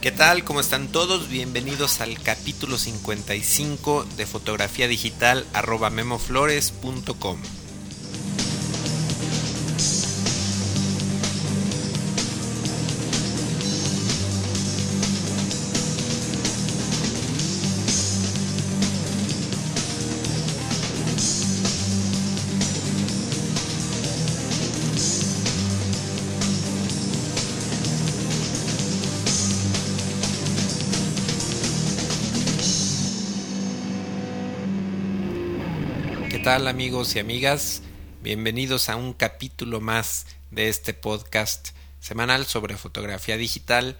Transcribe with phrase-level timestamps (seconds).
[0.00, 0.44] ¿Qué tal?
[0.44, 1.28] ¿Cómo están todos?
[1.28, 7.38] Bienvenidos al capítulo 55 de fotografía digital arroba memoflores.com.
[36.50, 37.80] amigos y amigas?
[38.22, 41.68] Bienvenidos a un capítulo más de este podcast
[42.00, 43.96] semanal sobre fotografía digital.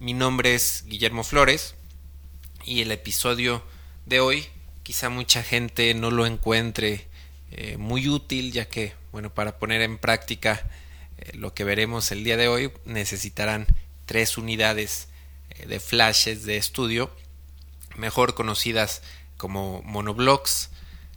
[0.00, 1.76] Mi nombre es Guillermo Flores
[2.64, 3.62] y el episodio
[4.04, 4.46] de hoy
[4.82, 7.06] quizá mucha gente no lo encuentre
[7.52, 10.68] eh, muy útil ya que bueno para poner en práctica
[11.18, 13.68] eh, lo que veremos el día de hoy necesitarán
[14.06, 15.06] tres unidades
[15.50, 17.14] eh, de flashes de estudio
[17.94, 19.02] mejor conocidas
[19.36, 20.68] como monoblocks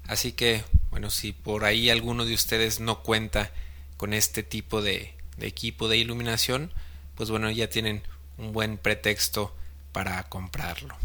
[0.08, 3.52] Así que, bueno, si por ahí alguno de ustedes no cuenta
[3.98, 6.72] con este tipo de, equipo de iluminación,
[7.16, 8.04] pues bueno, ya tienen
[8.38, 9.56] un buen pretexto
[9.92, 10.96] para comprarlo.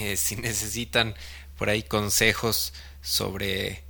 [0.00, 1.14] Eh, si necesitan
[1.56, 3.84] por ahí consejos sobre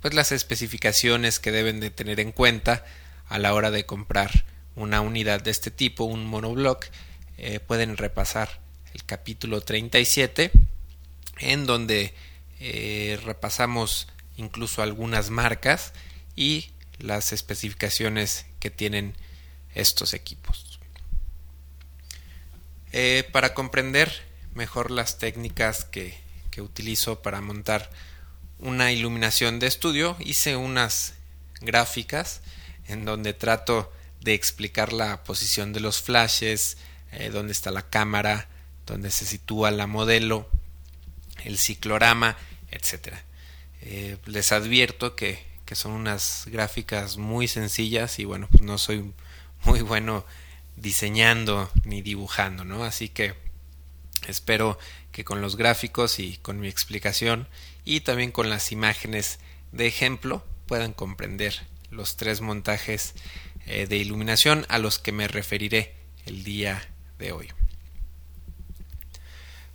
[0.00, 2.84] pues las especificaciones que deben de tener en cuenta
[3.28, 4.44] a la hora de comprar
[4.76, 6.86] una unidad de este tipo, un monoblock,
[7.38, 8.60] eh, pueden repasar
[8.94, 10.52] el capítulo 37
[11.38, 12.14] en donde
[12.60, 15.92] eh, repasamos incluso algunas marcas
[16.34, 19.14] y las especificaciones que tienen
[19.74, 20.78] estos equipos.
[22.92, 24.10] Eh, para comprender
[24.54, 26.18] mejor las técnicas que,
[26.50, 27.90] que utilizo para montar
[28.58, 31.14] una iluminación de estudio, hice unas
[31.60, 32.40] gráficas
[32.88, 36.78] en donde trato de explicar la posición de los flashes,
[37.12, 38.48] eh, dónde está la cámara,
[38.86, 40.48] dónde se sitúa la modelo,
[41.44, 42.36] el ciclorama,
[42.70, 43.24] etcétera.
[43.82, 49.12] Eh, les advierto que, que, son unas gráficas muy sencillas y bueno, pues no soy
[49.64, 50.24] muy bueno
[50.76, 52.84] diseñando ni dibujando, ¿no?
[52.84, 53.34] Así que
[54.26, 54.78] espero
[55.12, 57.48] que con los gráficos y con mi explicación
[57.84, 59.38] y también con las imágenes
[59.72, 63.14] de ejemplo puedan comprender los tres montajes
[63.66, 65.94] eh, de iluminación a los que me referiré
[66.26, 66.86] el día
[67.18, 67.48] de hoy.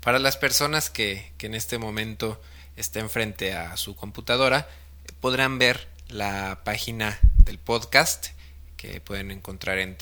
[0.02, 2.42] Para las personas que, que en este momento
[2.76, 4.68] estén frente a su computadora,
[5.20, 8.28] podrán ver la página del podcast
[8.78, 9.98] que pueden encontrar en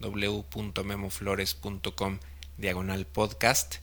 [0.00, 2.18] www.memoflores.com
[2.56, 3.76] diagonal podcast.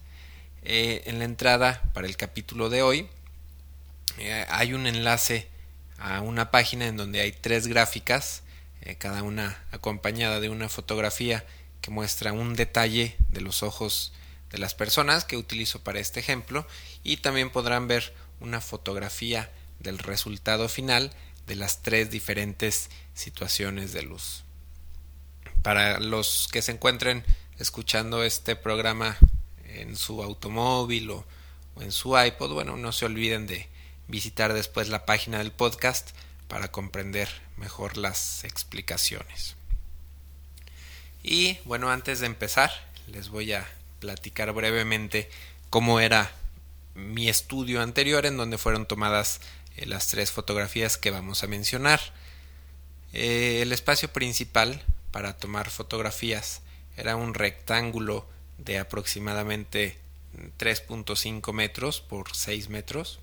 [0.64, 3.08] Eh, en la entrada para el capítulo de hoy
[4.18, 5.48] eh, hay un enlace
[5.98, 8.44] a una página en donde hay tres gráficas,
[8.82, 11.46] eh, cada una acompañada de una fotografía
[11.82, 14.14] que muestra un detalle de los ojos
[14.50, 16.66] de las personas que utilizo para este ejemplo
[17.08, 21.14] y también podrán ver una fotografía del resultado final
[21.48, 24.44] de las tres diferentes situaciones de luz.
[25.64, 27.24] Para los que se encuentren
[27.60, 29.18] escuchando este programa
[29.70, 31.26] en su automóvil o,
[31.80, 33.70] en su iPod, bueno, no se olviden de
[34.10, 36.10] visitar después la página del podcast
[36.50, 39.56] para comprender mejor las explicaciones.
[41.24, 42.70] Y bueno, antes de empezar,
[43.08, 43.66] les voy a
[44.00, 45.30] platicar brevemente
[45.70, 46.34] cómo era
[46.98, 49.40] mi estudio anterior en donde fueron tomadas
[49.78, 52.02] eh, las tres fotografías que vamos a mencionar.
[53.14, 54.82] Eh, el espacio principal
[55.12, 56.62] para tomar fotografías
[56.98, 58.28] era un rectángulo
[58.58, 59.98] de aproximadamente
[60.58, 63.20] 3.5 metros por 6 metros.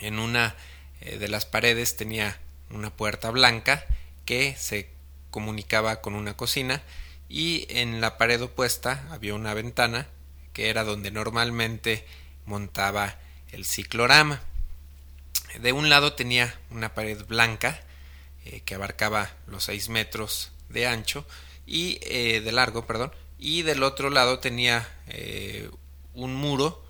[0.00, 0.56] En una
[1.00, 2.38] eh, de las paredes tenía
[2.70, 3.86] una puerta blanca
[4.24, 4.90] que se
[5.30, 6.82] comunicaba con una cocina
[7.28, 10.08] y en la pared opuesta había una ventana
[10.52, 12.04] que era donde normalmente
[12.46, 13.18] montaba
[13.50, 14.40] el ciclorama.
[15.60, 17.80] De un lado tenía una pared blanca
[18.44, 21.26] eh, que abarcaba los 6 metros de ancho
[21.66, 25.70] y eh, de largo, perdón, y del otro lado tenía eh,
[26.14, 26.82] un muro,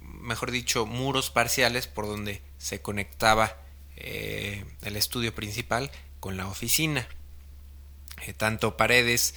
[0.00, 3.58] mejor dicho, muros parciales por donde se conectaba
[3.96, 5.90] el estudio principal
[6.20, 7.06] con la oficina.
[8.38, 9.34] Tanto paredes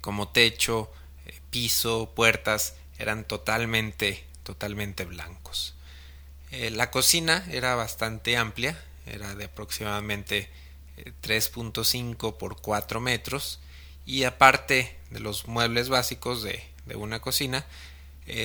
[0.00, 0.92] como techo,
[1.50, 5.74] piso, puertas eran totalmente, totalmente blancos.
[6.50, 10.48] la cocina era bastante amplia, era de aproximadamente
[11.22, 13.60] 3.5 por 4 metros
[14.06, 17.66] y aparte de los muebles básicos de, de una cocina,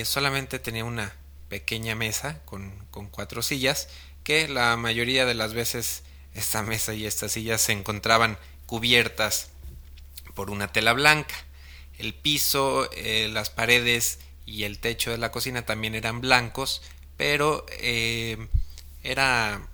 [0.04, 1.14] solamente tenía una
[1.52, 3.90] pequeña mesa con, con, cuatro sillas
[4.24, 9.50] que la mayoría de las veces esta mesa y estas sillas se encontraban cubiertas
[10.34, 11.36] por una tela blanca.
[11.98, 16.82] el piso, eh, las paredes y el techo de la cocina también eran blancos,
[17.18, 18.48] pero eh,
[19.04, 19.68] era,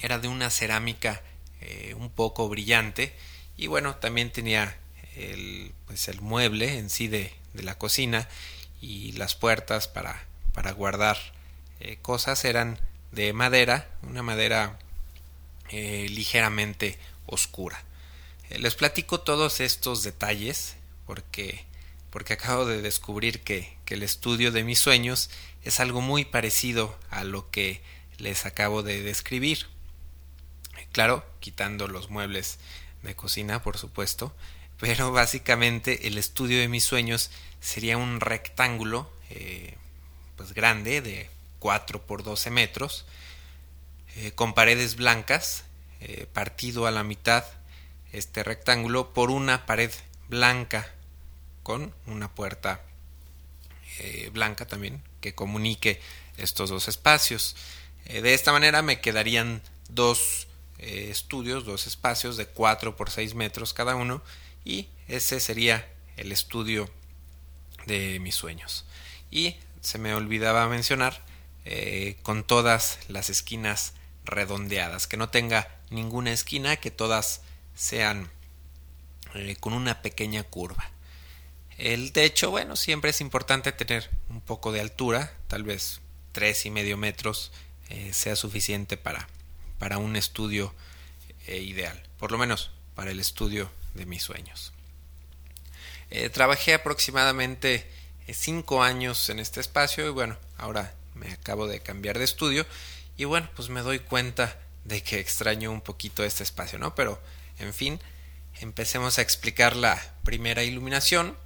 [0.00, 1.22] era de una cerámica
[1.60, 3.14] eh, un poco brillante
[3.56, 4.76] y bueno, también tenía
[5.16, 8.28] el, pues el mueble en sí de, de la cocina
[8.80, 11.18] y las puertas para, para guardar
[12.02, 12.80] cosas eran
[13.12, 14.76] de madera, una madera
[15.70, 17.84] ligeramente oscura.
[18.50, 20.74] les platico todos estos detalles
[21.08, 21.64] porque,
[22.10, 25.30] porque acabo de descubrir que, que el estudio de mis sueños
[25.62, 27.82] es algo muy parecido a lo que
[28.18, 29.66] les acabo de describir.
[30.92, 32.58] Claro, quitando los muebles
[33.02, 34.34] de cocina, por supuesto,
[34.78, 39.74] pero básicamente el estudio de mis sueños sería un rectángulo eh,
[40.36, 41.28] pues grande de
[41.58, 43.04] 4 por 12 metros
[44.16, 45.64] eh, con paredes blancas
[46.00, 47.44] eh, partido a la mitad
[48.12, 49.90] este rectángulo por una pared
[50.28, 50.94] blanca
[51.68, 52.80] con una puerta
[53.98, 56.00] eh, blanca también que comunique
[56.38, 57.56] estos dos espacios.
[58.06, 59.60] Eh, de esta manera me quedarían
[59.90, 60.48] dos
[60.78, 64.22] eh, estudios, dos espacios de 4 por 6 metros cada uno
[64.64, 65.86] y ese sería
[66.16, 66.88] el estudio
[67.84, 68.86] de mis sueños.
[69.30, 71.22] Y se me olvidaba mencionar
[72.22, 73.92] con todas las esquinas
[74.24, 77.42] redondeadas, que no tenga ninguna esquina, que todas
[77.74, 78.30] sean
[79.60, 80.90] con una pequeña curva.
[81.78, 86.00] El techo, bueno, siempre es importante tener un poco de altura, tal vez
[86.32, 87.52] tres y medio metros
[87.88, 89.28] eh, sea suficiente para,
[89.78, 90.74] para un estudio
[91.46, 94.72] eh, ideal, por lo menos para el estudio de mis sueños.
[96.10, 97.88] Eh, trabajé aproximadamente
[98.32, 102.66] cinco años en este espacio y bueno, ahora me acabo de cambiar de estudio
[103.16, 106.96] y bueno, pues me doy cuenta de que extraño un poquito este espacio, ¿no?
[106.96, 107.22] Pero,
[107.60, 108.00] en fin,
[108.60, 111.36] empecemos a explicar la primera iluminación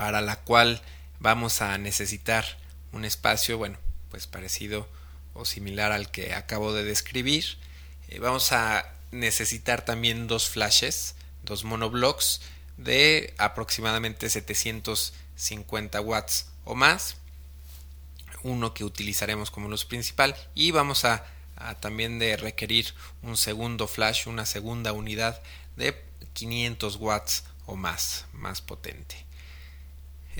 [0.00, 0.80] para la cual
[1.18, 2.56] vamos a necesitar
[2.90, 3.76] un espacio, bueno,
[4.10, 4.88] pues parecido
[5.34, 7.44] o similar al que acabo de describir.
[8.08, 12.40] Eh, vamos a necesitar también dos flashes, dos monoblocks
[12.78, 17.16] de aproximadamente 750 watts o más.
[18.42, 21.26] Uno que utilizaremos como luz principal y vamos a,
[21.56, 25.42] a también de requerir un segundo flash, una segunda unidad
[25.76, 26.02] de
[26.32, 29.28] 500 watts o más, más potente.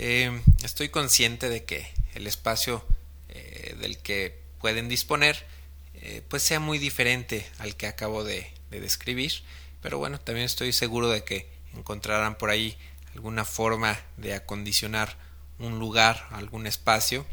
[0.03, 2.83] Eh, estoy consciente de que el espacio
[3.29, 5.45] eh, del que pueden disponer
[5.93, 9.43] eh, pues sea muy diferente al que acabo de, describir
[9.83, 12.79] pero bueno también estoy seguro de que encontrarán por ahí
[13.15, 15.19] alguna forma de acondicionar
[15.59, 17.27] un lugar algún espacio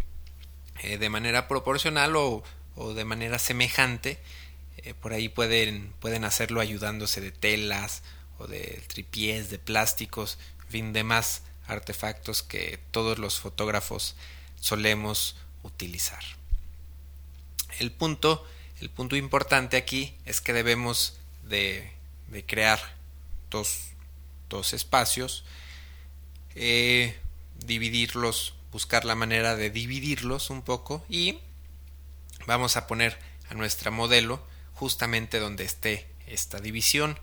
[0.83, 2.43] de manera proporcional o,
[2.75, 4.19] o de manera semejante.
[5.01, 8.03] Por ahí pueden, pueden hacerlo ayudándose de telas
[8.37, 14.15] o de tripiés de plásticos en fin demás artefactos que todos los fotógrafos
[14.59, 16.23] solemos utilizar.
[17.79, 18.45] El punto,
[18.79, 21.91] el punto importante aquí es que debemos de,
[22.47, 22.79] crear
[23.49, 23.79] dos,
[24.49, 25.43] dos espacios,
[26.55, 27.17] eh,
[27.65, 31.39] dividirlos, buscar la manera de dividirlos un poco y
[32.45, 33.17] vamos a poner
[33.49, 34.41] a nuestra modelo
[34.73, 37.19] justamente donde esté esta división.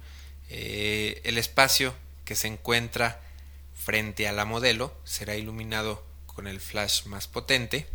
[0.50, 3.20] Eh, el espacio que se encuentra
[3.84, 7.86] frente a la modelo será iluminado con el flash más potente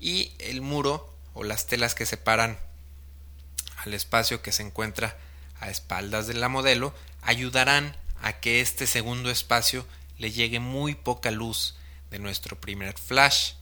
[0.00, 2.58] y el muro o las telas que separan
[3.76, 5.16] al espacio que se encuentra
[5.60, 9.86] a espaldas de la modelo ayudarán a que este segundo espacio
[10.18, 11.76] le llegue muy poca luz
[12.10, 13.52] de nuestro primer flash.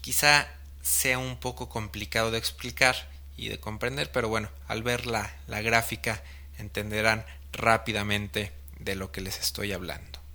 [0.00, 0.48] Quizá
[0.82, 5.62] sea un poco complicado de explicar y de comprender, pero bueno, al ver la, la
[5.62, 6.22] gráfica
[6.58, 10.25] entenderán rápidamente de lo que les estoy hablando.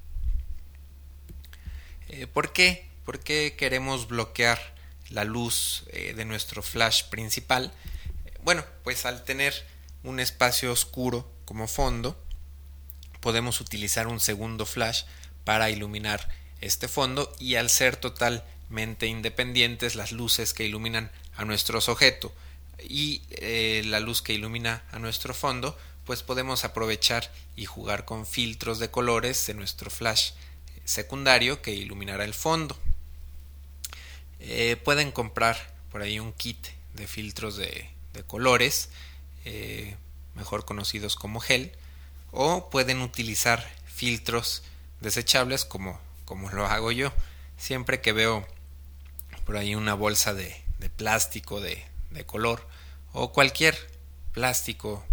[2.11, 2.85] Eh, ¿Por qué?
[3.05, 4.59] ¿Por qué queremos bloquear
[5.09, 7.71] la luz eh, de nuestro flash principal?
[8.43, 9.53] Bueno, pues al tener
[10.03, 12.21] un espacio oscuro como fondo,
[13.21, 15.03] podemos utilizar un segundo flash
[15.45, 16.27] para iluminar
[16.59, 22.33] este fondo y al ser totalmente independientes las luces que iluminan a nuestro sujeto
[22.77, 28.25] y eh, la luz que ilumina a nuestro fondo, pues podemos aprovechar y jugar con
[28.25, 30.31] filtros de colores de nuestro flash
[30.85, 32.77] secundario que iluminará el fondo.
[34.39, 37.89] Eh, pueden comprar por ahí un kit de filtros de,
[38.27, 38.89] colores,
[39.45, 39.95] eh,
[40.35, 41.71] mejor conocidos como gel,
[42.31, 44.63] o pueden utilizar filtros
[44.99, 47.11] desechables como, como lo hago yo.
[47.57, 48.47] Siempre que veo
[49.45, 50.55] por ahí una bolsa de,
[50.97, 51.83] plástico de,
[52.25, 52.67] color
[53.13, 53.77] o cualquier
[54.31, 55.03] plástico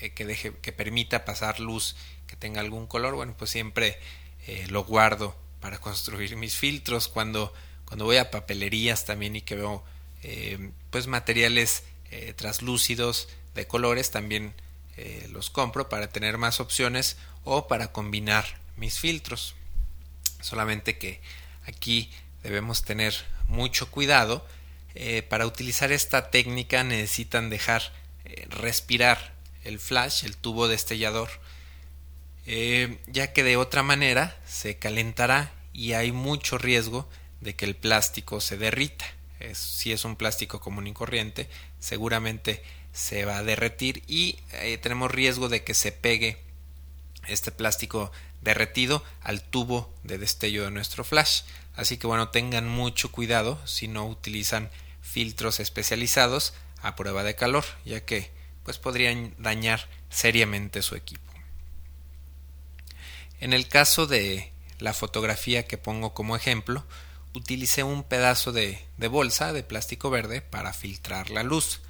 [0.00, 1.96] eh, que deje que permita pasar luz
[2.26, 3.98] que tenga algún color bueno pues siempre
[4.48, 7.52] eh, lo guardo para construir mis filtros, cuando,
[7.84, 9.84] cuando voy a papelerías también y que veo
[10.22, 14.54] eh, pues materiales eh, translúcidos de colores, también
[15.30, 19.54] los compro para tener más opciones o para combinar mis filtros.
[20.40, 21.20] Solamente que
[21.66, 22.10] aquí
[22.42, 23.14] debemos tener
[23.46, 24.44] mucho cuidado.
[25.28, 27.92] para utilizar esta técnica necesitan dejar
[28.48, 31.30] respirar el flash, el tubo destellador,
[32.50, 37.06] eh, ya que de otra manera se calentará y hay mucho riesgo
[37.42, 39.04] de que el plástico se derrita.
[39.52, 42.62] si es un plástico común y corriente, seguramente
[42.92, 46.38] se va a derretir y eh, tenemos riesgo de que se pegue
[47.26, 51.42] este plástico derretido al tubo de destello de nuestro flash.
[51.76, 54.70] Así que bueno, tengan mucho cuidado si no utilizan
[55.02, 58.30] filtros especializados a prueba de calor, ya que
[58.64, 61.27] pues podrían dañar seriamente su equipo.
[63.40, 66.84] En el caso de la fotografía que pongo como ejemplo,
[67.34, 71.80] utilicé un pedazo de, bolsa de plástico verde para filtrar la luz.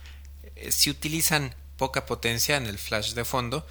[0.56, 3.66] Eh, si utilizan poca potencia en el flash de fondo,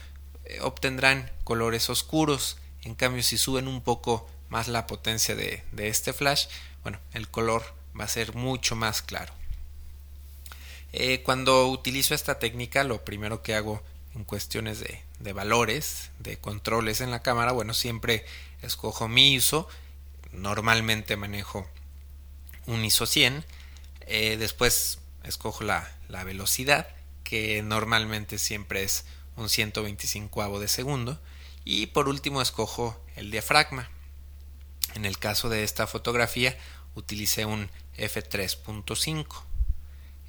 [0.45, 2.57] eh, obtendrán colores oscuros.
[2.83, 6.47] En cambio, si suben un poco más la potencia de, este flash,
[6.81, 9.33] bueno, el color va a ser mucho más claro.
[10.93, 13.83] Eh, cuando utilizo esta técnica, lo primero que hago
[14.15, 18.25] en cuestiones de, de valores, de controles en la cámara, bueno, siempre
[18.61, 19.67] escojo mi ISO,
[20.31, 21.67] normalmente manejo
[22.65, 23.45] un ISO 100,
[24.01, 26.87] eh, después escojo la, la, velocidad,
[27.23, 29.05] que normalmente siempre es
[29.35, 31.19] un 125 de segundo,
[31.65, 33.89] y por último escojo el diafragma.
[34.95, 36.57] En el caso de esta fotografía
[36.95, 39.25] utilicé un f3.5.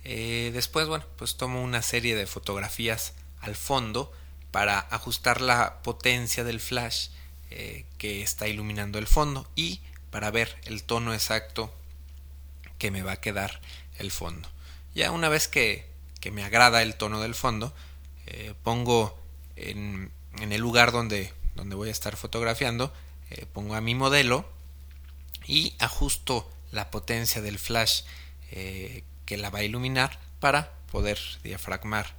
[0.04, 4.12] Eh, después, bueno, pues tomo una serie de fotografías al fondo
[4.50, 7.08] para ajustar la potencia del flash
[7.50, 11.72] eh, que está iluminando el fondo y para ver el tono exacto
[12.78, 13.60] que me va a quedar
[13.98, 14.48] el fondo.
[14.94, 15.90] Ya una vez que,
[16.20, 17.74] que me agrada el tono del fondo,
[18.26, 19.18] eh, pongo
[19.56, 22.92] en, en, el lugar donde, donde voy a estar fotografiando,
[23.30, 24.48] eh, pongo a mi modelo
[25.46, 28.02] y ajusto la potencia del flash
[28.50, 32.14] que la va a iluminar para poder diafragmar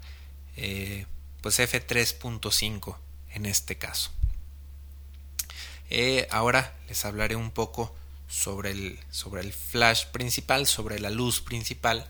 [1.41, 2.97] pues F3.5
[3.31, 4.11] en este caso.
[5.89, 7.95] Eh, ahora les hablaré un poco
[8.27, 12.07] sobre el, sobre el flash principal, sobre la luz principal.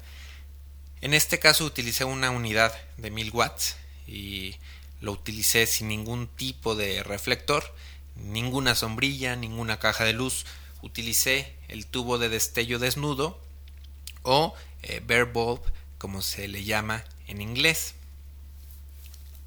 [1.02, 4.58] En este caso utilicé una unidad de 1000 watts y
[5.00, 7.64] lo utilicé sin ningún tipo de reflector,
[8.16, 10.46] ninguna sombrilla, ninguna caja de luz.
[10.82, 13.40] Utilicé el tubo de destello desnudo
[14.24, 15.62] o eh, bare bulb
[15.98, 17.96] como se le llama en inglés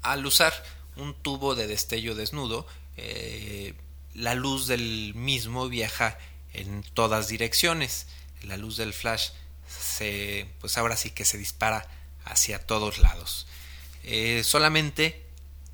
[0.03, 0.53] al usar
[0.95, 2.67] un tubo de destello desnudo,
[2.97, 3.73] eh,
[4.13, 6.17] la luz del mismo viaja
[6.53, 8.07] en todas direcciones.
[8.43, 9.29] La luz del flash
[9.67, 11.87] se, pues ahora sí que se dispara
[12.25, 13.47] hacia todos lados.
[14.03, 15.23] Eh, solamente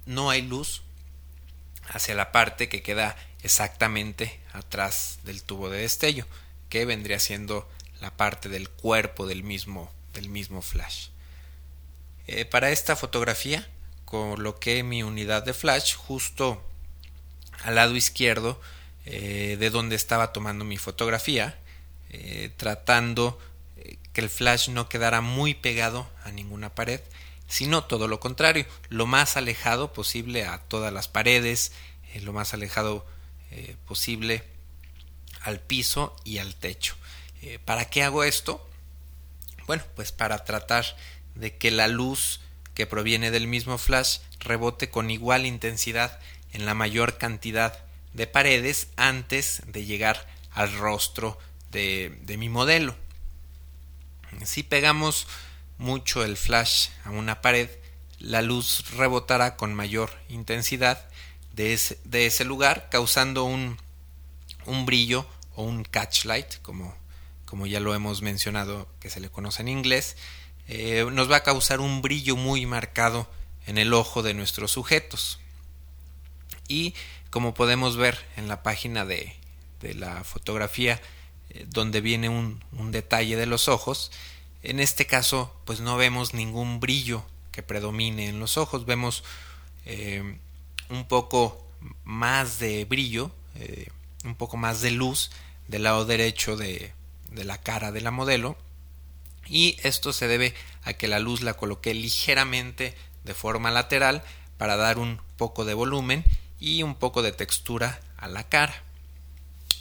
[0.05, 0.83] no hay luz
[1.87, 6.25] hacia la parte que queda exactamente atrás del tubo de destello,
[6.69, 7.67] que vendría siendo
[7.99, 11.07] la parte del cuerpo del mismo, del mismo flash.
[12.27, 13.67] Eh, para esta fotografía
[14.09, 16.59] coloqué mi unidad de flash justo
[17.63, 18.59] al lado izquierdo
[19.05, 21.59] eh, de donde estaba tomando mi fotografía,
[22.09, 23.39] eh, tratando
[23.77, 27.01] eh, que el flash no quedara muy pegado a ninguna pared,
[27.47, 31.71] sino todo lo contrario, lo más alejado posible a todas las paredes,
[32.21, 33.05] lo más alejado
[33.87, 34.43] posible
[35.41, 36.95] al piso y al techo.
[37.65, 38.67] ¿Para qué hago esto?
[39.65, 40.85] Bueno, pues para tratar
[41.33, 42.41] de que la luz
[42.79, 46.17] que proviene del mismo flash rebote con igual intensidad
[46.53, 47.77] en la mayor cantidad
[48.13, 51.37] de paredes antes de llegar al rostro
[51.71, 52.95] de, mi modelo.
[54.45, 55.27] Si pegamos
[55.77, 57.69] mucho el flash a una pared,
[58.17, 61.05] la luz rebotará con mayor intensidad
[61.51, 63.77] de ese, de ese lugar, causando un,
[64.67, 66.95] un, brillo o un catch light, como,
[67.43, 70.15] como ya lo hemos mencionado, que se le conoce en inglés,
[70.71, 73.27] eh, nos va a causar un brillo muy marcado
[73.65, 75.39] en el ojo de nuestros sujetos.
[76.67, 76.93] Y
[77.31, 79.35] como podemos ver en la página de,
[79.81, 81.01] de la fotografía
[81.49, 84.11] eh, donde viene un, un, detalle de los ojos,
[84.61, 89.23] en este caso pues no vemos ningún brillo que predomine en los ojos, vemos
[89.87, 90.37] eh,
[90.89, 91.65] un poco
[92.03, 93.31] más de brillo,
[94.23, 95.31] un poco más de luz
[95.67, 96.93] del lado derecho de,
[97.31, 98.55] de la cara de la modelo
[99.49, 100.53] y esto se debe
[100.83, 104.23] a que la luz la coloqué ligeramente de forma lateral
[104.57, 106.23] para dar un poco de volumen
[106.59, 108.83] y un poco de textura a la cara.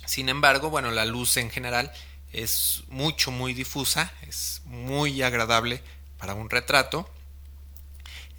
[0.06, 1.92] Sin embargo, bueno, la luz en general
[2.32, 5.82] es mucho, muy difusa, es muy agradable
[6.18, 7.08] para un retrato.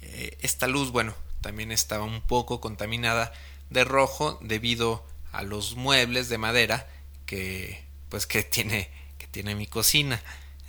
[0.02, 3.32] Eh, esta luz, bueno, también estaba un poco contaminada
[3.68, 6.88] de rojo debido a los muebles de madera
[7.24, 10.20] que pues que tiene que tiene mi cocina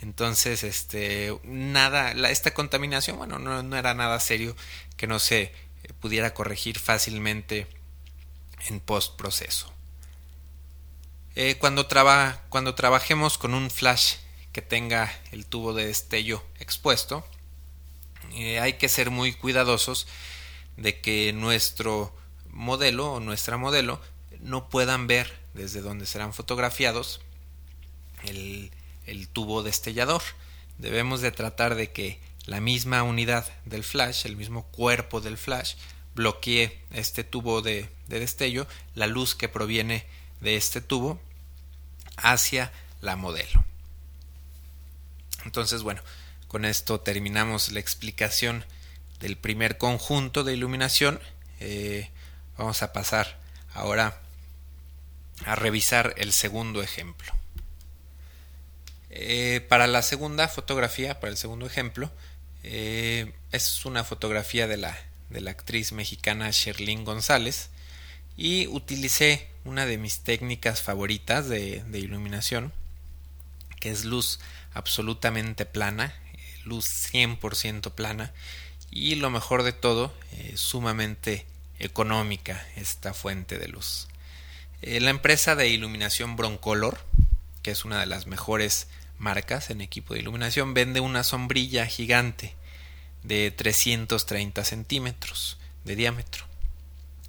[0.02, 4.54] entonces este nada esta contaminación bueno no, no, era nada serio
[4.96, 5.52] que no se
[6.00, 7.66] pudiera corregir fácilmente
[8.68, 9.72] en post proceso
[11.34, 14.16] eh, cuando, traba, cuando trabajemos con un flash
[14.52, 17.24] que tenga el tubo de destello expuesto
[18.32, 20.08] eh, hay que ser muy cuidadosos
[20.76, 22.14] de que nuestro
[22.50, 24.00] modelo o nuestra modelo
[24.40, 27.20] no puedan ver desde donde serán fotografiados
[28.24, 28.72] el,
[29.06, 30.22] el tubo destellador.
[30.78, 35.74] Debemos de tratar de que la misma unidad del flash, el mismo cuerpo del flash,
[36.14, 40.04] bloquee este tubo de, de, destello, la luz que proviene
[40.40, 41.20] de este tubo
[42.16, 43.64] hacia la modelo.
[45.44, 46.02] Entonces, bueno,
[46.48, 48.64] con esto terminamos la explicación
[49.20, 51.20] del primer conjunto de iluminación.
[51.60, 52.10] Eh,
[52.58, 53.38] vamos a pasar
[53.72, 54.20] ahora
[55.46, 57.32] a revisar el segundo ejemplo.
[59.12, 62.10] Eh, para la segunda fotografía, para el segundo ejemplo,
[62.62, 64.98] eh, es una fotografía de la,
[65.30, 67.68] de la actriz mexicana Sherlyn González
[68.36, 72.72] y utilicé una de mis técnicas favoritas de, iluminación,
[73.80, 74.40] que es luz
[74.74, 76.14] absolutamente plana,
[76.64, 78.32] luz 100% plana
[78.90, 81.46] y lo mejor de todo, eh, sumamente
[81.78, 84.08] económica esta fuente de luz.
[84.82, 86.98] Eh, la empresa de iluminación Broncolor,
[87.62, 88.88] que es una de las mejores
[89.22, 92.54] marcas en equipo de iluminación, vende una sombrilla gigante
[93.22, 96.44] de 330 centímetros de diámetro.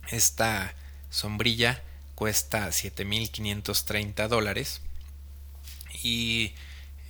[0.10, 0.76] Esta
[1.10, 1.84] sombrilla
[2.16, 4.82] cuesta 7.530 dólares
[6.02, 6.54] y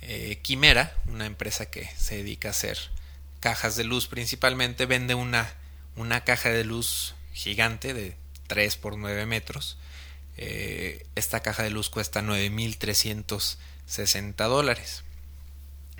[0.02, 2.78] eh, Quimera, una empresa que se dedica a hacer
[3.40, 5.52] cajas de luz principalmente, vende una,
[5.96, 8.16] una caja de luz gigante de
[8.46, 9.78] 3 por 9 metros.
[10.36, 12.98] Eh, esta caja de luz cuesta 9.360
[13.32, 13.58] dólares.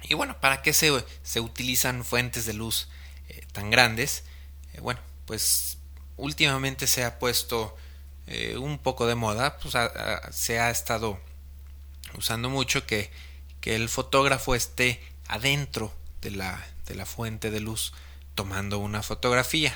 [0.03, 2.89] Y bueno, ¿para qué se, se utilizan fuentes de luz
[3.29, 4.25] eh, tan grandes?
[4.75, 5.79] Eh, bueno, pues
[6.17, 7.77] últimamente se ha puesto
[8.59, 9.75] un poco de moda, pues
[10.31, 11.21] se ha estado
[12.17, 13.11] usando mucho que,
[13.61, 17.93] que el fotógrafo esté adentro de la, de la fuente de luz
[18.35, 19.75] tomando una fotografía.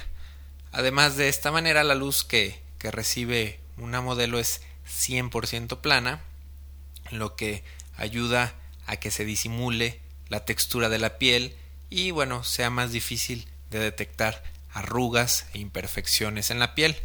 [0.72, 6.20] Además de esta manera la luz que, que recibe una modelo es 100% plana,
[7.10, 7.64] lo que
[7.98, 8.54] ayuda
[8.86, 11.54] a que se disimule la textura de la piel
[11.90, 16.96] y bueno, sea más difícil de detectar arrugas e imperfecciones en la piel.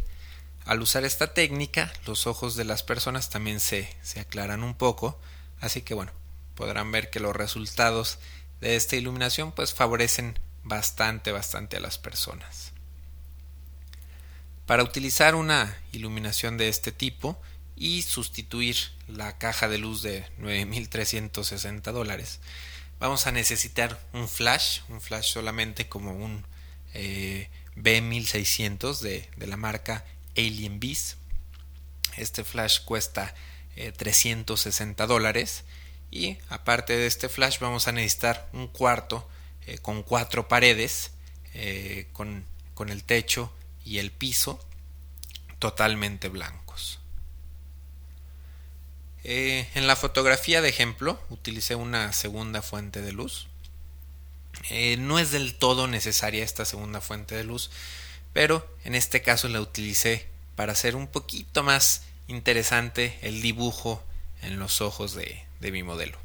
[0.66, 5.20] Al usar esta técnica, los ojos de las personas también se, se aclaran un poco,
[5.60, 6.14] así que bueno,
[6.56, 8.20] podrán ver que los resultados
[8.62, 12.72] de esta iluminación pues favorecen bastante, bastante a las personas.
[14.66, 17.42] Para utilizar una iluminación de este tipo
[17.76, 22.40] y sustituir la caja de luz de 9.360 dólares,
[23.00, 26.46] vamos a necesitar un flash, un flash solamente como un
[26.94, 30.06] eh, B1600 de, de, la marca
[30.38, 31.18] Alien Beast.
[32.18, 33.34] Este flash cuesta
[33.98, 35.64] 360 eh, dólares
[36.12, 39.28] y aparte de este flash vamos a necesitar un cuarto
[39.66, 41.12] eh, con cuatro paredes
[41.54, 43.52] eh, con, con, el techo
[43.84, 44.60] y el piso
[45.60, 46.63] totalmente blancos
[49.24, 53.48] eh, en la fotografía de ejemplo utilicé una segunda fuente de luz
[54.70, 57.72] eh, no es del todo necesaria esta segunda fuente de luz
[58.34, 64.04] pero en este caso la utilicé para hacer un poquito más interesante el dibujo
[64.42, 66.18] en los ojos de, mi modelo.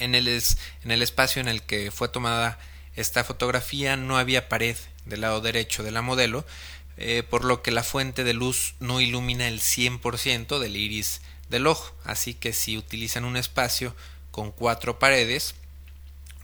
[0.00, 2.58] En el, es, en el espacio en el que fue tomada
[2.94, 6.44] esta fotografía no había pared del lado derecho de la modelo,
[6.98, 11.66] eh, por lo que la fuente de luz no ilumina el 100% del iris del
[11.66, 11.94] ojo.
[12.04, 13.94] Así que si utilizan un espacio
[14.30, 15.54] con cuatro paredes,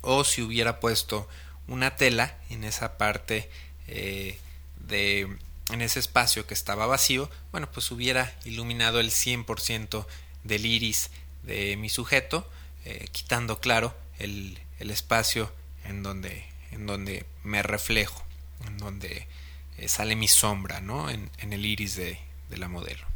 [0.00, 1.28] o si hubiera puesto
[1.68, 3.48] una tela en esa parte
[3.86, 4.38] eh,
[4.80, 5.28] de
[5.70, 10.06] en ese espacio que estaba vacío, bueno, pues hubiera iluminado el 100%
[10.44, 11.10] del iris
[11.42, 12.48] de mi sujeto,
[12.84, 15.52] eh, quitando claro el, el, espacio
[15.84, 18.22] en donde, en donde me reflejo,
[18.66, 19.26] en donde
[19.78, 21.10] eh, sale mi sombra ¿no?
[21.10, 22.18] en, en el iris de,
[22.50, 23.06] de, la modelo.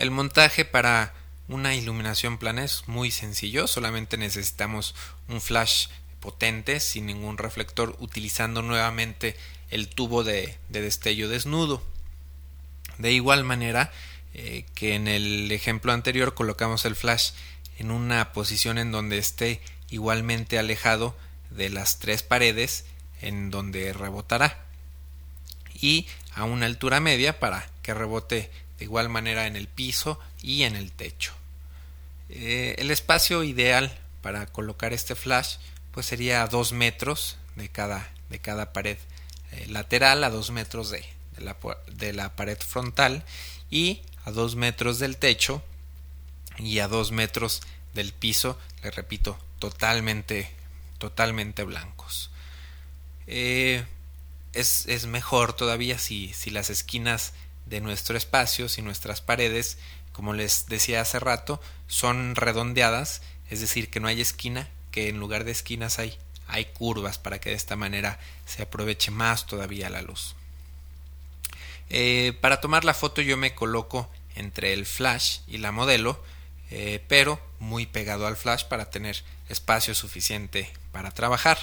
[0.00, 1.12] El montaje para
[1.46, 4.94] una iluminación plana es muy sencillo, solamente necesitamos
[5.28, 5.88] un flash
[6.20, 9.36] potente sin ningún reflector utilizando nuevamente
[9.68, 11.82] el tubo de, de destello desnudo.
[12.96, 13.92] De igual manera,
[14.32, 17.32] eh, que en el ejemplo anterior colocamos el flash
[17.76, 19.60] en una posición en donde esté
[19.90, 21.14] igualmente alejado
[21.50, 22.86] de las tres paredes
[23.20, 24.64] en donde rebotará
[25.78, 30.62] y a una altura media para que rebote de igual manera en el piso y
[30.62, 31.34] en el techo.
[32.30, 35.56] Eh, el espacio ideal para colocar este flash
[35.92, 38.96] pues sería a 2 metros de cada, de cada pared
[39.52, 41.04] eh, lateral, a 2 metros de,
[41.36, 41.56] la,
[41.92, 43.22] de la pared frontal
[43.70, 45.62] y a 2 metros del techo
[46.56, 47.60] y a 2 metros
[47.92, 50.50] del piso, le repito, totalmente,
[50.96, 52.30] totalmente blancos.
[53.26, 53.84] Eh,
[54.54, 57.34] es, es, mejor todavía si, si las esquinas
[57.70, 59.78] de nuestro espacio, si nuestras paredes,
[60.12, 65.18] como les decía hace rato, son redondeadas, es decir, que no hay esquina, que en
[65.18, 69.88] lugar de esquinas hay, hay curvas para que de esta manera se aproveche más todavía
[69.88, 70.34] la luz.
[71.88, 76.22] Eh, para tomar la foto yo me coloco entre el flash y la modelo,
[76.70, 81.58] eh, pero muy pegado al flash para tener espacio suficiente para trabajar.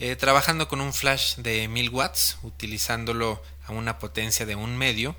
[0.00, 5.16] Eh, trabajando con un flash de 1000 watts, utilizándolo a una potencia de un medio,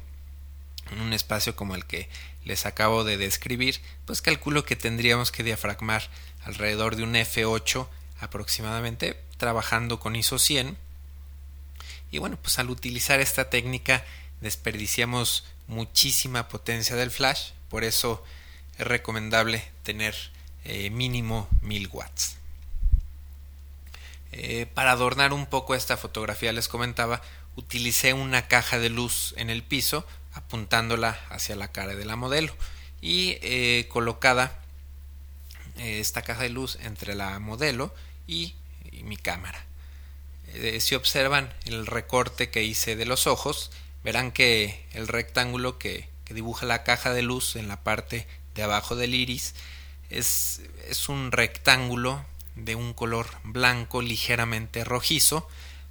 [0.91, 2.09] en un espacio como el que
[2.45, 6.09] les acabo de describir, pues calculo que tendríamos que diafragmar
[6.43, 7.87] alrededor de un F8
[8.19, 10.77] aproximadamente, trabajando con ISO 100
[12.13, 14.05] y bueno, pues al utilizar esta técnica
[14.39, 18.23] desperdiciamos muchísima potencia del flash, por eso
[18.77, 20.15] es recomendable tener
[20.63, 22.37] eh, mínimo 1000 watts.
[24.31, 27.23] Eh, para adornar un poco esta fotografía les comentaba,
[27.55, 32.55] utilicé una caja de luz en el piso apuntándola hacia la cara de la modelo
[33.01, 34.59] y eh, colocada
[35.77, 37.93] esta caja de luz entre la modelo
[38.27, 38.55] y
[39.03, 39.65] mi cámara.
[40.53, 43.71] Eh, si observan el recorte que hice de los ojos,
[44.03, 48.95] verán que el rectángulo que, dibuja la caja de luz en la parte de abajo
[48.95, 49.53] del iris
[50.09, 55.47] es, es un rectángulo de un color blanco ligeramente rojizo,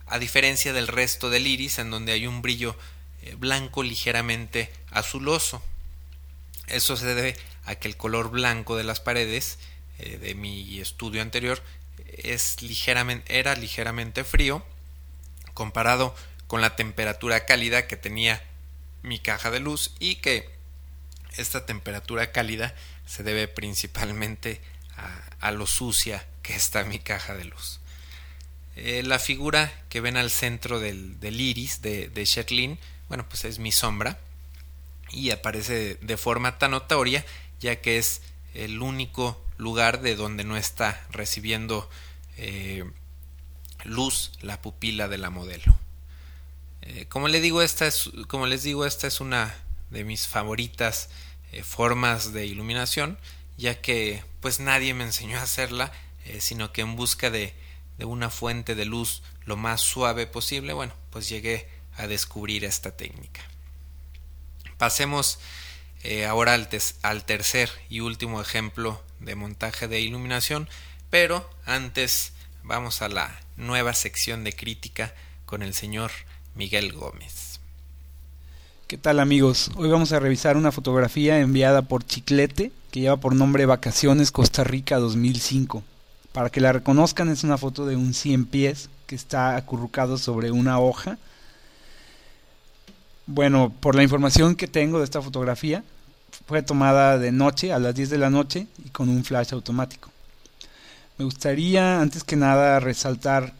[0.06, 2.76] a diferencia del resto del iris en donde hay un brillo
[3.22, 5.62] eh, blanco ligeramente azuloso.
[6.66, 9.58] Eso se debe a que el color blanco de las paredes
[9.98, 11.62] eh, de mi estudio anterior
[12.08, 12.56] es
[13.26, 14.64] era ligeramente frío
[15.54, 16.14] comparado
[16.46, 18.42] con la temperatura cálida que tenía
[19.02, 20.50] mi caja de luz y que
[21.36, 22.74] esta temperatura cálida
[23.06, 24.60] se debe principalmente
[25.40, 27.80] a, lo sucia que está mi caja de luz.
[28.74, 33.70] Eh, la figura que ven al centro del, iris de, de bueno, pues es mi
[33.70, 34.18] sombra
[35.10, 37.24] y aparece de forma tan notoria
[37.60, 38.22] ya que es
[38.54, 41.88] el único lugar de donde no está recibiendo
[42.38, 42.84] eh,
[43.84, 45.76] luz la pupila de la modelo.
[46.80, 49.54] Eh, como, les digo, esta es, como les digo, esta es una
[49.90, 51.10] de mis favoritas
[51.62, 53.18] formas de iluminación,
[53.58, 55.92] ya que pues nadie me enseñó a hacerla,
[56.40, 57.54] sino que en busca de,
[57.98, 62.96] de, una fuente de luz lo más suave posible, bueno, pues llegué a descubrir esta
[62.96, 63.42] técnica.
[64.78, 65.38] Pasemos
[66.28, 66.68] ahora al,
[67.02, 70.68] al tercer y último ejemplo de montaje de iluminación,
[71.10, 72.32] pero antes
[72.64, 75.14] vamos a la nueva sección de crítica
[75.46, 76.10] con el señor
[76.54, 77.60] Miguel Gómez.
[78.86, 79.70] ¿Qué tal amigos?
[79.76, 84.64] Hoy vamos a revisar una fotografía enviada por Chiclete que lleva por nombre Vacaciones Costa
[84.64, 85.82] Rica 2005.
[86.32, 90.50] Para que la reconozcan es una foto de un 100 pies que está acurrucado sobre
[90.50, 91.18] una hoja.
[93.26, 95.84] Bueno, por la información que tengo de esta fotografía,
[96.46, 100.10] fue tomada de noche a las 10 de la noche y con un flash automático.
[101.18, 103.52] Me gustaría antes que nada resaltar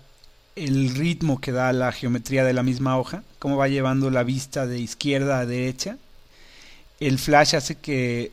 [0.56, 4.66] el ritmo que da la geometría de la misma hoja, cómo va llevando la vista
[4.66, 5.96] de izquierda a derecha.
[7.00, 8.32] El flash hace que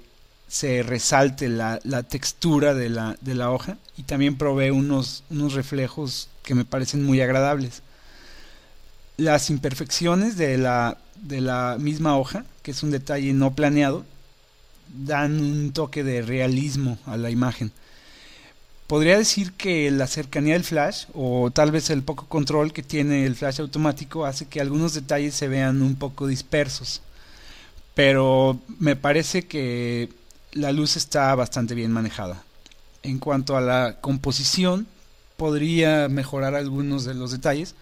[0.49, 6.27] se resalte la, textura de la, de la, hoja y también provee unos, unos reflejos
[6.43, 7.81] que me parecen muy agradables.
[9.15, 14.05] Las imperfecciones de la, de la misma hoja, que es un detalle no planeado,
[15.05, 17.71] dan un toque de realismo a la imagen
[18.89, 23.27] podría decir que la cercanía del flash o tal vez el poco control que tiene
[23.27, 27.03] el flash automático hace que algunos detalles se vean un poco dispersos.
[27.93, 30.09] Pero me parece que
[30.51, 32.43] la luz está bastante bien manejada.
[33.03, 34.87] En cuanto a la composición,
[35.37, 37.75] podría mejorar algunos de los detalles,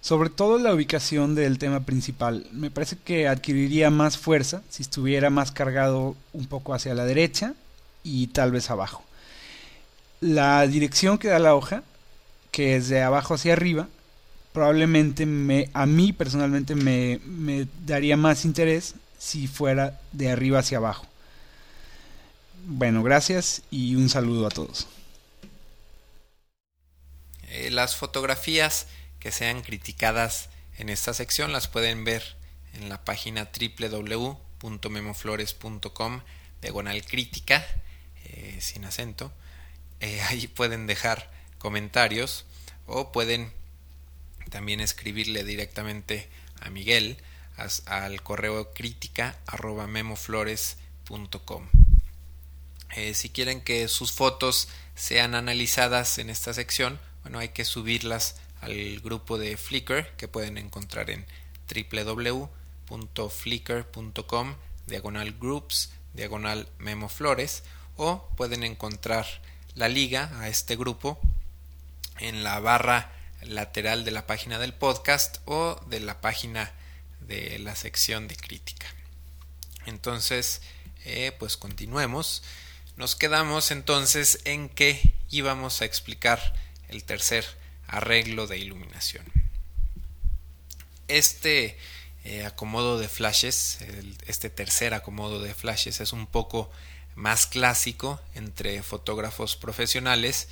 [0.00, 2.46] sobre todo la ubicación del tema principal.
[2.52, 7.54] Me parece que adquiriría más fuerza si estuviera más cargado un poco hacia la derecha
[8.02, 9.04] y tal vez abajo
[10.24, 11.82] la dirección que da la hoja,
[12.50, 13.88] que es de abajo hacia arriba,
[14.52, 20.78] probablemente me, a mí personalmente me, me daría más interés si fuera de arriba hacia
[20.78, 21.06] abajo.
[22.66, 24.86] Bueno, gracias y un saludo a todos.
[27.48, 28.86] Eh, las fotografías
[29.20, 30.48] que sean criticadas
[30.78, 32.36] en esta sección las pueden ver
[32.72, 36.22] en la página www.memoflores.com
[36.62, 37.66] diagonal crítica
[38.24, 39.30] eh, sin acento.
[40.00, 42.46] Eh, ahí pueden dejar comentarios
[42.86, 43.52] o pueden
[44.48, 46.30] también escribirle directamente
[46.62, 47.18] a Miguel
[47.84, 51.83] al correo crítica arroba memoflores.com.
[52.90, 58.36] Eh, si quieren que sus fotos sean analizadas en esta sección, bueno, hay que subirlas
[58.60, 61.26] al grupo de Flickr que pueden encontrar en
[62.88, 64.54] www.flickr.com
[64.86, 67.62] diagonal groups diagonal memoflores
[67.96, 69.26] o pueden encontrar
[69.74, 71.18] la liga a este grupo
[72.18, 76.72] en la barra lateral de la página del podcast o de la página
[77.20, 78.86] de la sección de crítica.
[79.86, 80.62] Entonces,
[81.04, 82.42] eh, pues continuemos.
[82.96, 86.54] Nos quedamos entonces en que íbamos a explicar
[86.88, 87.44] el tercer
[87.88, 89.24] arreglo de iluminación.
[91.08, 91.76] Este
[92.24, 93.78] eh, acomodo de flashes,
[94.26, 96.70] este tercer acomodo de flashes es un poco
[97.16, 100.48] más clásico entre fotógrafos profesionales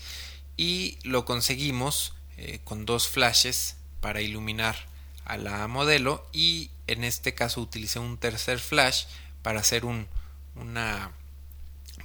[0.56, 4.76] y lo conseguimos eh, con dos flashes para iluminar
[5.24, 9.04] a la modelo y en este caso utilicé un tercer flash
[9.42, 10.08] para hacer un,
[10.56, 11.12] una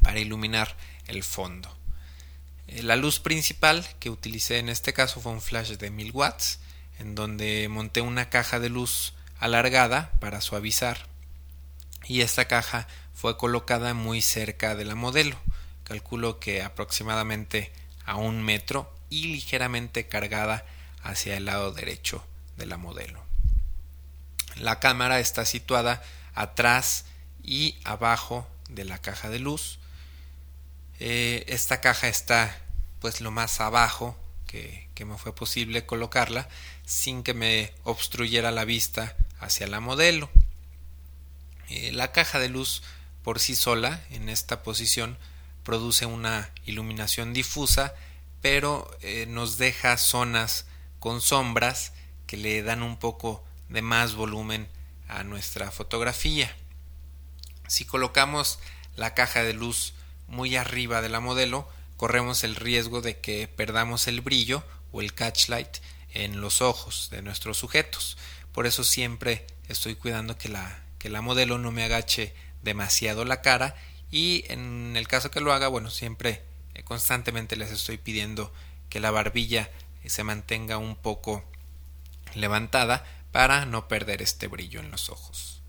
[0.07, 1.69] para iluminar el fondo.
[2.67, 6.59] Eh, la luz principal que utilicé en este caso fue un flash de 1000 watts
[6.97, 11.07] en donde monté una caja de luz alargada para suavizar
[12.05, 15.37] y esta caja fue colocada muy cerca de la modelo
[15.83, 17.73] calculo que aproximadamente
[18.05, 20.65] a un metro y ligeramente cargada
[21.03, 23.21] hacia el lado derecho de la modelo.
[24.55, 26.01] La cámara está situada
[26.33, 27.03] atrás
[27.43, 29.79] y abajo de la caja de luz.
[30.99, 32.57] Eh, esta caja está
[32.99, 36.49] pues lo más abajo que, me fue posible colocarla
[36.85, 40.29] sin que me obstruyera la vista hacia la modelo.
[41.69, 42.81] Eh, la caja de luz
[43.23, 45.17] por sí sola en esta posición
[45.63, 47.93] produce una iluminación difusa
[48.41, 50.65] pero eh, nos deja zonas
[50.99, 51.93] con sombras
[52.25, 54.67] que le dan un poco de más volumen
[55.07, 56.55] a nuestra fotografía.
[57.67, 58.59] Si colocamos
[58.95, 59.93] la caja de luz
[60.27, 65.13] muy arriba de la modelo, corremos el riesgo de que perdamos el brillo o el
[65.13, 65.77] catchlight
[66.13, 68.17] en los ojos de nuestros sujetos.
[68.51, 73.41] Por eso siempre estoy cuidando que la, que la modelo no me agache demasiado la
[73.41, 73.75] cara
[74.11, 78.53] y en el caso que lo haga, bueno, siempre eh, constantemente les estoy pidiendo
[78.89, 79.69] que la barbilla
[80.05, 81.43] se mantenga un poco
[82.33, 85.61] levantada para no perder este brillo en los ojos.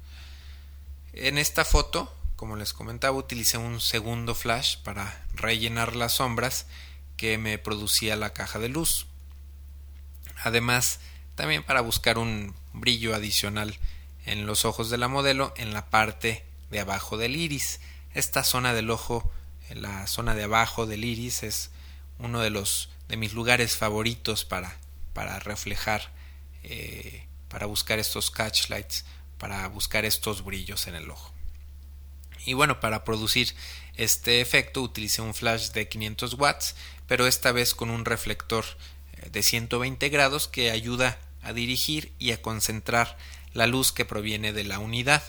[1.12, 6.66] En esta foto, como les comentaba, utilicé un segundo flash para rellenar las sombras
[7.16, 9.08] que me producía la caja de luz.
[10.44, 11.00] Además,
[11.34, 13.76] también para buscar un brillo adicional
[14.24, 17.80] en los ojos de la modelo en la parte de abajo del iris.
[18.14, 19.28] Esta zona del ojo
[19.68, 21.72] en la zona de abajo del iris es
[22.20, 24.78] uno de los de mis lugares favoritos para,
[25.12, 26.12] para reflejar
[26.62, 29.04] eh, para buscar estos catchlights
[29.38, 31.32] para buscar estos brillos en el ojo
[32.48, 33.54] y bueno para producir
[33.96, 38.64] este efecto utilicé un flash de 500 watts pero esta vez con un reflector
[39.18, 43.18] eh, de 120 grados que ayuda a dirigir y a concentrar
[43.52, 45.22] la luz que proviene de la unidad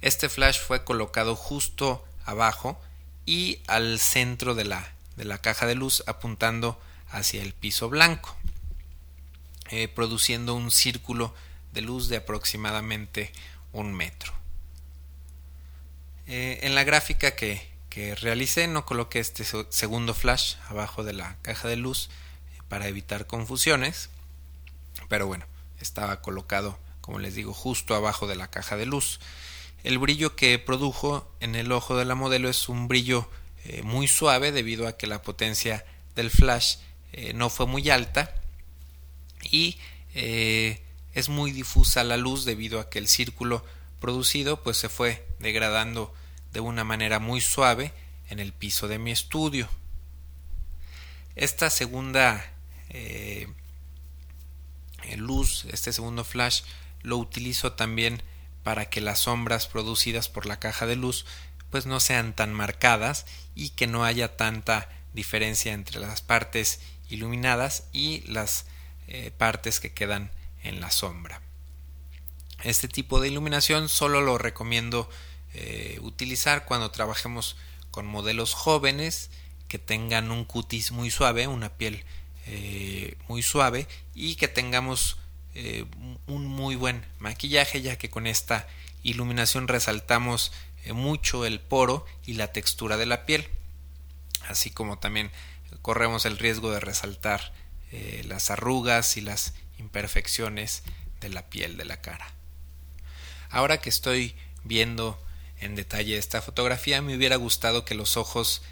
[0.00, 2.80] este flash fue colocado justo abajo
[3.26, 6.80] y al centro de la, de la caja de luz apuntando
[7.10, 8.34] hacia el piso blanco,
[9.70, 11.34] eh, produciendo un círculo
[11.72, 13.32] de luz de aproximadamente
[13.72, 14.43] un metro.
[16.26, 17.72] Eh, en la gráfica que,
[18.20, 22.10] realicé no coloqué este segundo flash abajo de la caja de luz
[22.52, 24.10] eh, para evitar confusiones,
[25.08, 25.46] pero bueno,
[25.78, 29.20] estaba colocado, como les digo, justo abajo de la caja de luz.
[29.84, 33.30] El brillo que produjo en el ojo de la modelo es un brillo
[33.64, 35.84] eh, muy suave debido a que la potencia
[36.16, 36.76] del flash
[37.34, 38.34] no fue muy alta
[39.44, 39.78] y
[40.14, 43.64] es muy difusa la luz debido a que el círculo
[44.04, 46.12] producido pues se fue degradando
[46.52, 47.94] de una manera muy suave
[48.28, 49.66] en el piso de mi estudio.
[51.36, 52.52] Esta segunda
[55.16, 56.64] luz, este segundo flash,
[57.00, 58.22] lo utilizo también
[58.62, 61.24] para que las sombras producidas por la caja de luz
[61.70, 67.84] pues no sean tan marcadas y que no haya tanta diferencia entre las partes iluminadas
[67.94, 68.66] y las
[69.08, 70.30] eh, partes que quedan
[70.62, 71.40] en la sombra.
[72.64, 75.06] Este tipo de iluminación solo lo recomiendo
[75.52, 77.56] eh, utilizar cuando trabajemos
[77.90, 79.30] con modelos jóvenes
[79.68, 82.04] que tengan un cutis muy suave, una piel
[82.46, 85.18] eh, muy suave y que tengamos
[85.54, 85.84] eh,
[86.26, 88.66] un muy buen maquillaje ya que con esta
[89.02, 90.50] iluminación resaltamos
[90.90, 93.46] mucho el poro y la textura de la piel.
[94.48, 95.30] Así como también
[95.82, 97.52] corremos el riesgo de resaltar
[98.24, 100.82] las arrugas y las imperfecciones
[101.20, 102.34] de la piel de la cara
[103.50, 105.20] ahora que estoy viendo
[105.58, 108.62] en detalle esta fotografía, me hubiera gustado que los ojos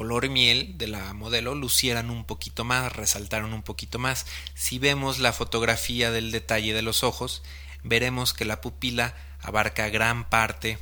[0.00, 4.24] color miel de la modelo lucieran un poquito más, resaltaron un poquito más.
[4.54, 7.42] Si vemos la fotografía del detalle de los ojos,
[7.82, 10.78] veremos que la pupila abarca gran parte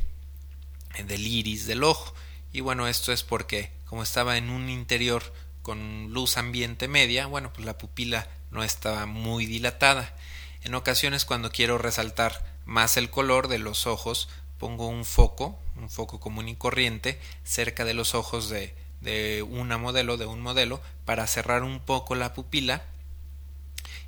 [1.04, 2.14] del iris del ojo.
[2.52, 7.52] Y bueno, esto es porque como estaba en un interior con luz ambiente media, bueno,
[7.52, 10.14] pues la pupila no estaba muy dilatada.
[10.62, 14.28] En ocasiones cuando quiero resaltar más el color de los ojos,
[14.58, 19.78] pongo un foco, un foco común y corriente, cerca de los ojos de, de una
[19.78, 22.84] modelo, de un modelo, para cerrar un poco la pupila.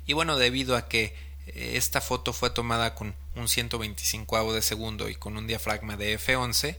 [0.05, 1.15] Y bueno, debido a que
[1.47, 6.19] eh, esta foto fue tomada con un 125 de segundo y con un diafragma de
[6.19, 6.77] F11,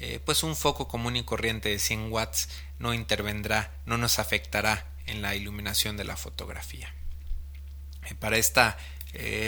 [0.00, 2.48] eh, pues un foco común y corriente de 100 watts
[2.80, 6.92] no intervendrá, no nos afectará en la iluminación de la fotografía.
[8.06, 8.76] Eh, para esta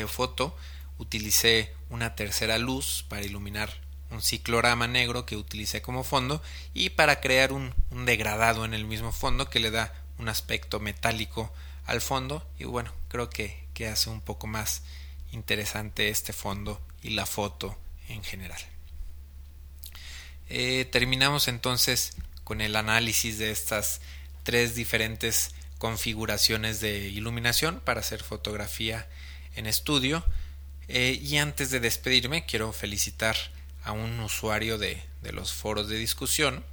[0.08, 0.56] foto
[1.02, 3.70] utilicé una tercera luz para iluminar
[4.10, 6.42] un ciclorama negro que utilicé como fondo
[6.74, 11.52] y para crear un, degradado en el mismo fondo que le da un aspecto metálico
[11.86, 12.46] al fondo.
[12.58, 14.82] Y bueno creo que, que hace un poco más
[15.32, 17.76] interesante este fondo y la foto
[18.08, 18.60] en general.
[20.48, 22.12] Eh, terminamos entonces
[22.44, 24.00] con el análisis de estas
[24.42, 29.08] tres diferentes configuraciones de iluminación para hacer fotografía
[29.56, 30.24] en estudio
[30.88, 33.36] eh, y antes de despedirme, quiero felicitar
[33.84, 36.64] a un usuario de, los foros de discusión.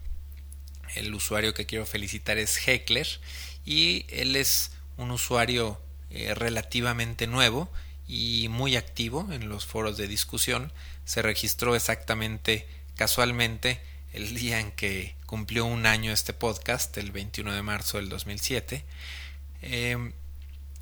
[0.96, 3.08] El usuario que quiero felicitar es Heckler
[3.66, 7.72] y él es un usuario eh, relativamente nuevo
[8.08, 10.74] y muy activo en los foros de discusión.
[11.06, 13.82] Se registró exactamente casualmente
[14.14, 18.84] el día en que cumplió un año este podcast, el 21 de marzo del 2007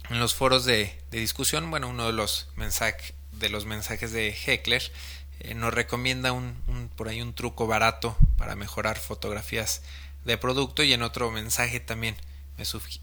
[0.10, 4.91] en los foros de, discusión, bueno, uno de los mensajes de los mensajes de Heckler
[5.39, 6.56] eh, nos recomienda un,
[6.95, 9.82] por ahí un truco barato para mejorar fotografías
[10.26, 12.15] de producto y en otro mensaje también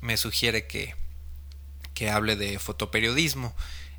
[0.00, 0.94] me, sugiere que,
[1.94, 3.54] que hable de fotoperiodismo.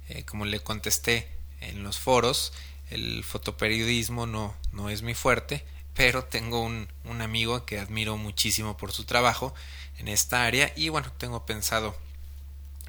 [0.10, 1.30] Eh, como le contesté
[1.62, 2.54] en los foros,
[2.90, 8.78] el fotoperiodismo no, no es mi fuerte, pero tengo un, un amigo que admiro muchísimo
[8.78, 9.56] por su trabajo
[9.98, 11.96] en esta área y bueno, tengo pensado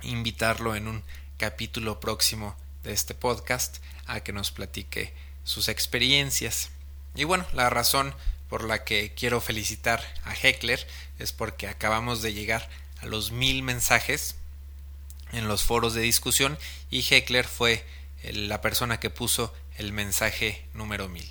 [0.02, 1.02] invitarlo en un
[1.38, 2.56] capítulo próximo
[2.86, 5.12] de este podcast a que nos platique
[5.44, 6.70] sus experiencias.
[7.14, 8.14] Y bueno, la razón
[8.48, 10.86] por la que quiero felicitar a Heckler
[11.18, 12.68] es porque acabamos de llegar
[13.02, 14.36] a los mil mensajes
[15.32, 16.56] en los foros de discusión
[16.90, 17.84] y Heckler fue
[18.22, 21.30] la persona que puso el mensaje número mil.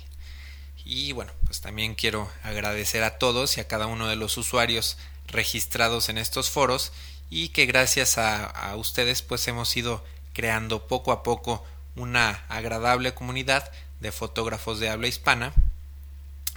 [0.84, 4.98] Y bueno, pues también quiero agradecer a todos y a cada uno de los usuarios
[5.26, 6.92] registrados en estos foros
[7.30, 10.04] y que gracias a, a ustedes pues hemos ido
[10.36, 15.54] creando poco a poco una agradable comunidad de fotógrafos de habla hispana,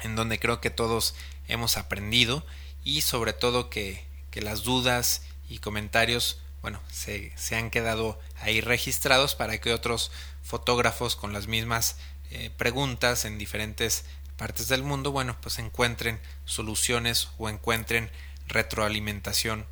[0.03, 1.15] en donde creo que todos
[1.47, 2.45] hemos aprendido
[2.83, 9.35] y sobre todo que, las dudas y comentarios bueno, se, se, han quedado ahí registrados
[9.35, 10.11] para que otros
[10.43, 11.95] fotógrafos con las mismas
[12.31, 14.03] eh, preguntas en diferentes
[14.35, 18.11] partes del mundo, bueno, pues encuentren soluciones o encuentren
[18.47, 19.65] retroalimentación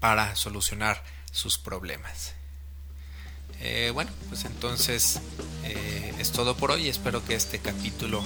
[0.00, 2.34] para solucionar sus problemas.
[3.62, 5.20] Eh, bueno, pues entonces
[5.64, 6.88] eh, es todo por hoy.
[6.88, 8.22] Espero que este capítulo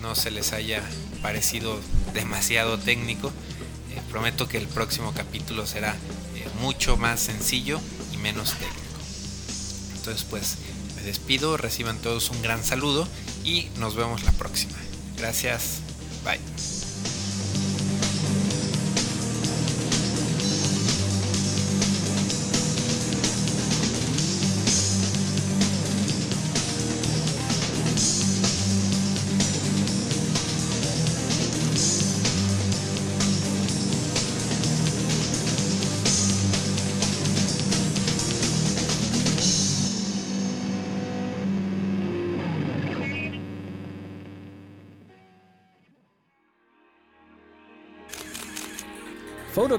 [0.00, 0.82] no se les haya
[1.22, 1.80] parecido
[2.12, 3.28] demasiado técnico.
[3.90, 5.96] Eh, prometo que el próximo capítulo será
[6.60, 7.80] mucho más sencillo
[8.12, 8.78] y menos técnico.
[9.96, 10.58] Entonces pues
[10.96, 13.08] me despido, reciban todos un gran saludo
[13.42, 14.76] y nos vemos la próxima.
[15.16, 15.80] Gracias,
[16.24, 16.73] bye.